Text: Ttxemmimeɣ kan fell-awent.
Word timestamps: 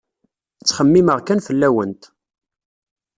Ttxemmimeɣ 0.59 1.19
kan 1.21 1.39
fell-awent. 1.47 2.03